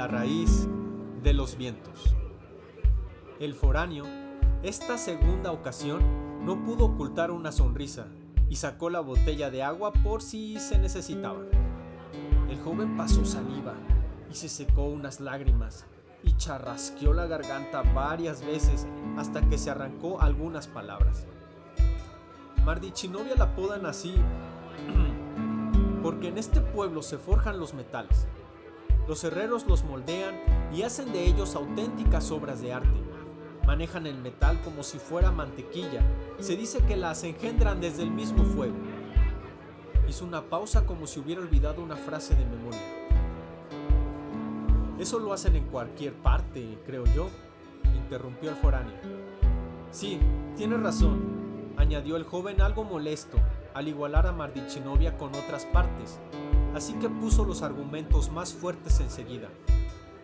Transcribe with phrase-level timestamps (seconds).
[0.00, 0.66] La raíz
[1.22, 2.16] de los vientos.
[3.38, 4.06] El foráneo,
[4.62, 6.00] esta segunda ocasión,
[6.42, 8.06] no pudo ocultar una sonrisa
[8.48, 11.42] y sacó la botella de agua por si se necesitaba.
[12.48, 13.74] El joven pasó saliva
[14.30, 15.84] y se secó unas lágrimas
[16.22, 18.86] y charrasqueó la garganta varias veces
[19.18, 21.26] hasta que se arrancó algunas palabras.
[22.64, 24.14] Mardichinovia la apodan así
[26.02, 28.26] porque en este pueblo se forjan los metales.
[29.10, 30.36] Los herreros los moldean
[30.72, 33.00] y hacen de ellos auténticas obras de arte.
[33.66, 36.00] Manejan el metal como si fuera mantequilla.
[36.38, 38.76] Se dice que las engendran desde el mismo fuego.
[40.08, 42.80] Hizo una pausa como si hubiera olvidado una frase de memoria.
[45.00, 47.30] Eso lo hacen en cualquier parte, creo yo,
[47.96, 48.94] interrumpió el foráneo.
[49.90, 50.20] Sí,
[50.56, 53.38] tienes razón, añadió el joven algo molesto
[53.74, 56.20] al igualar a Mardichinovia con otras partes,
[56.74, 59.48] así que puso los argumentos más fuertes enseguida.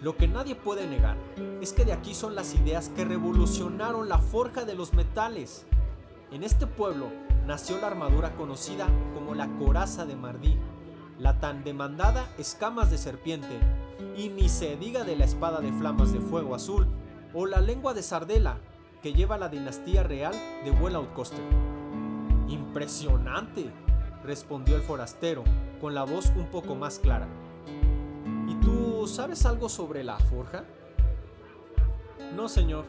[0.00, 1.16] Lo que nadie puede negar
[1.60, 5.64] es que de aquí son las ideas que revolucionaron la forja de los metales.
[6.32, 7.06] En este pueblo
[7.46, 10.56] nació la armadura conocida como la coraza de Mardí,
[11.18, 13.60] la tan demandada escamas de serpiente,
[14.16, 16.86] y ni se diga de la espada de flamas de fuego azul
[17.32, 18.58] o la lengua de sardela
[19.02, 21.44] que lleva la dinastía real de Wellout Coster.
[22.48, 23.70] Impresionante,
[24.24, 25.44] respondió el forastero,
[25.82, 27.26] con la voz un poco más clara.
[28.48, 30.64] ¿Y tú sabes algo sobre la forja?
[32.36, 32.84] No, señor,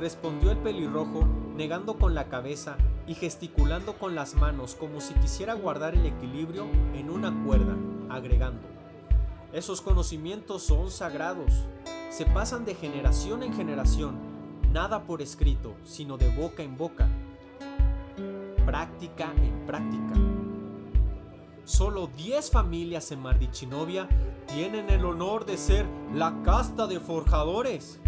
[0.00, 5.54] respondió el pelirrojo, negando con la cabeza y gesticulando con las manos como si quisiera
[5.54, 7.76] guardar el equilibrio en una cuerda,
[8.08, 8.66] agregando.
[9.52, 11.52] Esos conocimientos son sagrados,
[12.08, 14.16] se pasan de generación en generación,
[14.72, 17.08] nada por escrito, sino de boca en boca,
[18.66, 20.49] práctica en práctica.
[21.70, 24.08] Solo 10 familias en Mardichinovia
[24.48, 28.00] tienen el honor de ser la casta de forjadores,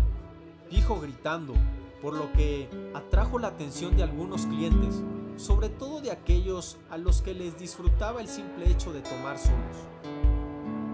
[0.69, 1.55] dijo gritando,
[2.03, 5.01] por lo que atrajo la atención de algunos clientes,
[5.37, 9.77] sobre todo de aquellos a los que les disfrutaba el simple hecho de tomar solos.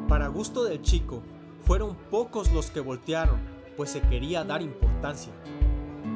[0.07, 1.23] Para gusto del chico,
[1.63, 3.41] fueron pocos los que voltearon,
[3.79, 5.33] pues se quería dar importancia.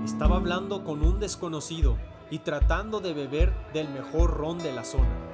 [0.05, 1.97] Estaba hablando con un desconocido
[2.31, 5.31] y tratando de beber del mejor ron de la zona.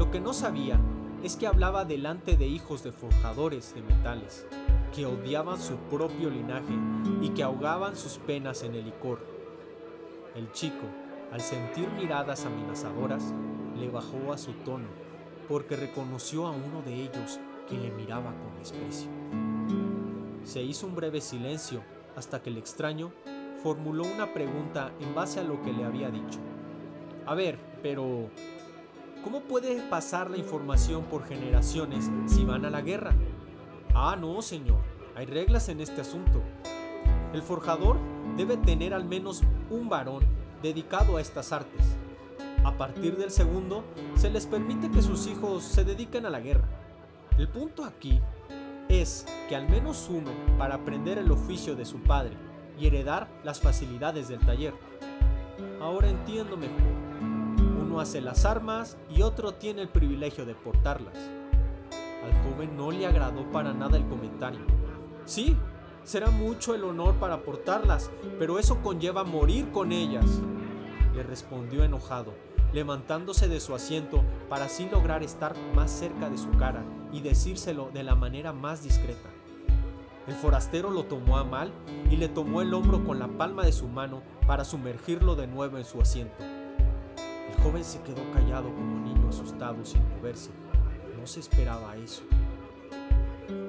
[0.00, 0.80] Lo que no sabía
[1.22, 4.46] es que hablaba delante de hijos de forjadores de metales,
[4.94, 6.72] que odiaban su propio linaje
[7.20, 9.22] y que ahogaban sus penas en el licor.
[10.34, 10.86] El chico,
[11.30, 13.34] al sentir miradas amenazadoras,
[13.78, 14.88] le bajó a su tono,
[15.46, 17.38] porque reconoció a uno de ellos
[17.68, 19.10] que le miraba con desprecio.
[20.44, 21.82] Se hizo un breve silencio
[22.16, 23.12] hasta que el extraño
[23.62, 26.38] formuló una pregunta en base a lo que le había dicho.
[27.26, 28.30] A ver, pero
[29.22, 33.14] ¿cómo puede pasar la información por generaciones si van a la guerra?
[33.94, 34.78] Ah, no, señor,
[35.16, 36.42] hay reglas en este asunto.
[37.32, 37.98] El forjador
[38.36, 40.24] debe tener al menos un varón
[40.62, 41.84] dedicado a estas artes.
[42.64, 43.84] A partir del segundo,
[44.16, 46.68] se les permite que sus hijos se dediquen a la guerra.
[47.38, 48.20] El punto aquí
[48.88, 52.36] es que al menos uno para aprender el oficio de su padre
[52.78, 54.74] y heredar las facilidades del taller.
[55.80, 56.99] Ahora entiendo mejor.
[57.90, 61.16] Uno hace las armas y otro tiene el privilegio de portarlas.
[62.22, 64.60] Al joven no le agradó para nada el comentario.
[65.24, 65.56] Sí,
[66.04, 70.24] será mucho el honor para portarlas, pero eso conlleva morir con ellas,
[71.16, 72.32] le respondió enojado,
[72.72, 77.90] levantándose de su asiento para así lograr estar más cerca de su cara y decírselo
[77.92, 79.30] de la manera más discreta.
[80.28, 81.72] El forastero lo tomó a mal
[82.08, 85.76] y le tomó el hombro con la palma de su mano para sumergirlo de nuevo
[85.76, 86.59] en su asiento.
[87.62, 90.50] Joven se quedó callado como niño asustado sin moverse.
[91.18, 92.22] No se esperaba eso.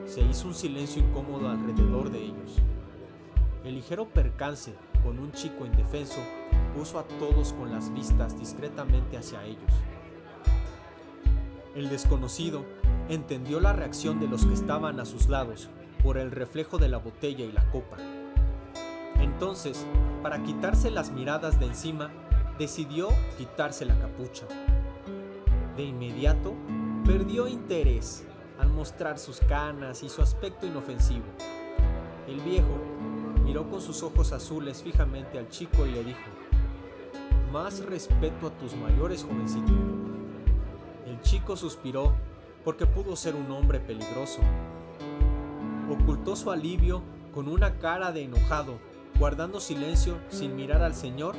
[0.06, 2.58] Se hizo un silencio incómodo alrededor de ellos.
[3.66, 6.22] El ligero percance con un chico indefenso
[6.76, 9.72] puso a todos con las vistas discretamente hacia ellos.
[11.76, 12.64] El desconocido
[13.10, 15.70] entendió la reacción de los que estaban a sus lados
[16.02, 17.98] por el reflejo de la botella y la copa.
[19.20, 19.86] Entonces,
[20.24, 22.10] para quitarse las miradas de encima,
[22.62, 23.10] decidió
[23.40, 24.46] quitarse la capucha.
[25.76, 26.54] De inmediato,
[27.04, 28.24] perdió interés
[28.60, 31.26] al mostrar sus canas y su aspecto inofensivo.
[32.28, 32.78] El viejo
[33.44, 36.20] miró con sus ojos azules fijamente al chico y le dijo,
[37.52, 39.74] más respeto a tus mayores, jovencito.
[41.08, 42.14] El chico suspiró
[42.64, 44.42] porque pudo ser un hombre peligroso
[45.92, 47.02] ocultó su alivio
[47.34, 48.80] con una cara de enojado,
[49.20, 51.36] guardando silencio sin mirar al señor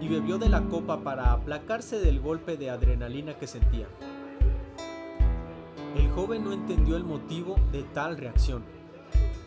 [0.00, 3.86] y bebió de la copa para aplacarse del golpe de adrenalina que sentía.
[5.96, 8.64] El joven no entendió el motivo de tal reacción.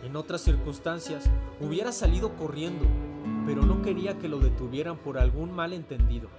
[0.04, 1.30] En otras circunstancias
[1.60, 2.86] hubiera salido corriendo,
[3.46, 6.30] pero no quería que lo detuvieran por algún malentendido.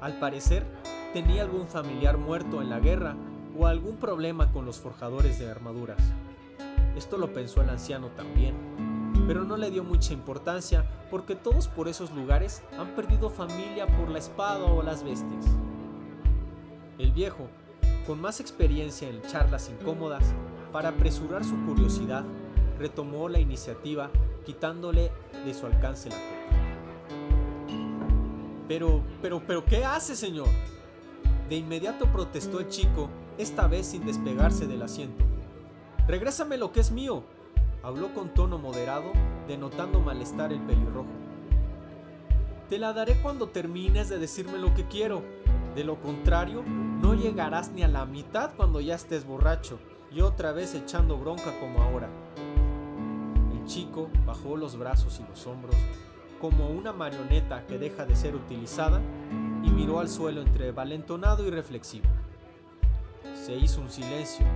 [0.00, 0.64] Al parecer,
[1.12, 3.16] tenía algún familiar muerto en la guerra
[3.58, 5.98] o algún problema con los forjadores de armaduras.
[6.96, 8.54] Esto lo pensó el anciano también,
[9.26, 14.08] pero no le dio mucha importancia porque todos por esos lugares han perdido familia por
[14.08, 15.44] la espada o las bestias.
[16.98, 17.48] El viejo,
[18.06, 20.34] con más experiencia en charlas incómodas,
[20.72, 22.24] para apresurar su curiosidad,
[22.78, 24.10] retomó la iniciativa
[24.44, 25.10] quitándole
[25.44, 26.58] de su alcance la copa.
[28.68, 30.48] Pero, pero, pero, ¿qué hace, señor?
[31.48, 35.24] De inmediato protestó el chico, esta vez sin despegarse del asiento.
[36.06, 37.24] Regrésame lo que es mío,
[37.82, 39.12] habló con tono moderado,
[39.46, 41.08] denotando malestar el pelirrojo.
[42.68, 45.22] Te la daré cuando termines de decirme lo que quiero.
[45.74, 49.78] De lo contrario, no llegarás ni a la mitad cuando ya estés borracho
[50.10, 52.08] y otra vez echando bronca como ahora
[53.68, 55.76] chico bajó los brazos y los hombros
[56.40, 59.00] como una marioneta que deja de ser utilizada
[59.62, 62.06] y miró al suelo entre valentonado y reflexivo.
[63.34, 64.46] Se hizo un silencio.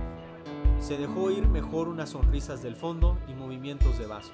[0.83, 4.33] Se dejó ir mejor unas sonrisas del fondo y movimientos de vasos.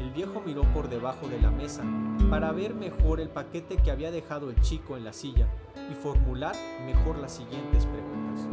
[0.00, 1.84] El viejo miró por debajo de la mesa
[2.30, 5.46] para ver mejor el paquete que había dejado el chico en la silla
[5.92, 8.48] y formular mejor las siguientes preguntas.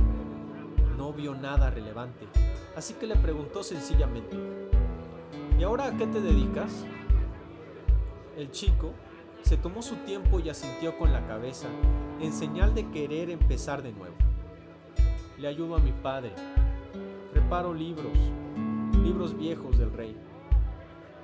[0.97, 2.27] No vio nada relevante,
[2.75, 4.35] así que le preguntó sencillamente,
[5.57, 6.85] ¿Y ahora a qué te dedicas?
[8.35, 8.91] El chico
[9.43, 11.69] se tomó su tiempo y asintió con la cabeza,
[12.19, 14.15] en señal de querer empezar de nuevo.
[15.37, 16.33] Le ayudo a mi padre.
[17.45, 18.17] Reparo libros,
[19.03, 20.17] libros viejos del rey.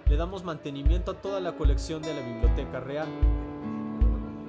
[0.07, 3.07] Le damos mantenimiento a toda la colección de la biblioteca real.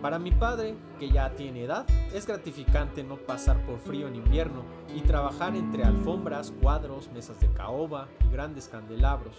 [0.03, 4.65] Para mi padre, que ya tiene edad, es gratificante no pasar por frío en invierno
[4.95, 9.39] y trabajar entre alfombras, cuadros, mesas de caoba y grandes candelabros,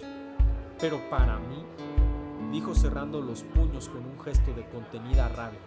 [0.80, 1.64] pero para mí,
[2.52, 5.60] dijo cerrando los puños con un gesto de contenida rabia,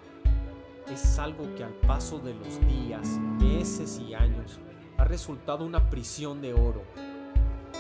[0.92, 3.06] es algo que al paso de los días,
[3.38, 4.58] meses y años
[4.98, 6.82] ha resultado una prisión de oro.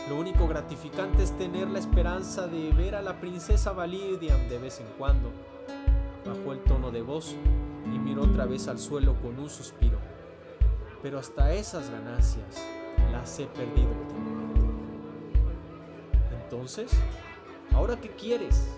[0.08, 4.80] Lo único gratificante es tener la esperanza de ver a la princesa Validian de vez
[4.80, 5.30] en cuando.
[6.24, 7.34] Bajó el tono de voz
[7.86, 9.98] y miró otra vez al suelo con un suspiro.
[11.02, 12.64] Pero hasta esas ganancias
[13.12, 13.90] las he perdido
[16.42, 16.90] Entonces,
[17.76, 18.74] ¿Ahora qué quieres?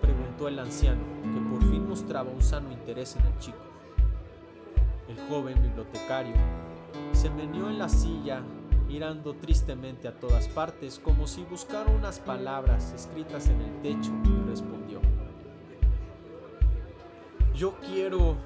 [0.00, 3.58] preguntó el anciano, que por fin mostraba un sano interés en el chico.
[5.08, 6.34] El joven bibliotecario
[7.12, 8.42] se meneó en la silla,
[8.88, 14.48] mirando tristemente a todas partes, como si buscara unas palabras escritas en el techo, y
[14.48, 15.00] respondió.
[17.54, 18.36] Yo quiero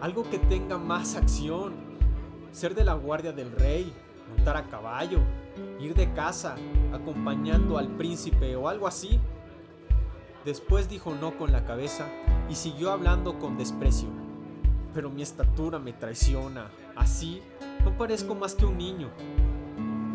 [0.00, 1.74] algo que tenga más acción,
[2.52, 3.92] ser de la guardia del rey,
[4.28, 5.20] montar a caballo,
[5.80, 6.56] ir de casa
[6.92, 9.20] acompañando al príncipe o algo así.
[10.44, 12.06] Después dijo no con la cabeza
[12.48, 14.08] y siguió hablando con desprecio.
[14.94, 16.70] Pero mi estatura me traiciona.
[16.96, 17.42] Así
[17.84, 19.10] no parezco más que un niño.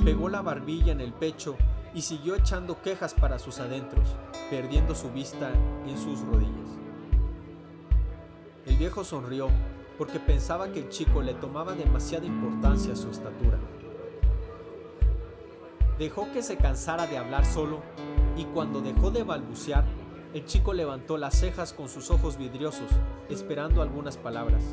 [0.04, 1.56] Pegó la barbilla en el pecho
[1.94, 4.08] y siguió echando quejas para sus adentros,
[4.50, 5.52] perdiendo su vista
[5.88, 6.70] en sus rodillas.
[8.66, 9.50] El viejo sonrió
[9.98, 13.60] porque pensaba que el chico le tomaba demasiada importancia a su estatura.
[16.00, 17.82] Dejó que se cansara de hablar solo
[18.36, 19.86] y cuando dejó de balbucear,
[20.34, 22.90] el chico levantó las cejas con sus ojos vidriosos,
[23.30, 24.64] esperando algunas palabras.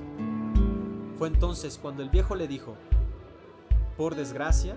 [1.19, 2.77] Fue entonces cuando el viejo le dijo,
[3.97, 4.77] por desgracia,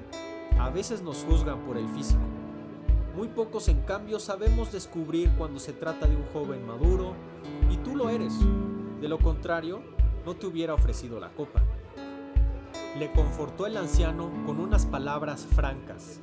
[0.60, 2.20] a veces nos juzgan por el físico.
[3.16, 7.14] Muy pocos en cambio sabemos descubrir cuando se trata de un joven maduro,
[7.70, 8.34] y tú lo eres.
[9.00, 9.84] De lo contrario,
[10.26, 11.62] no te hubiera ofrecido la copa.
[12.98, 16.22] Le confortó el anciano con unas palabras francas,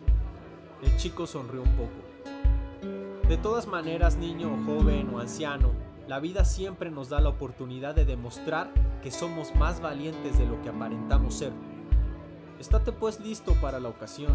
[0.82, 3.28] el chico sonrió un poco.
[3.28, 5.70] De todas maneras, niño o joven o anciano,
[6.08, 10.60] la vida siempre nos da la oportunidad de demostrar que somos más valientes de lo
[10.62, 11.52] que aparentamos ser.
[12.58, 14.34] Estate pues listo para la ocasión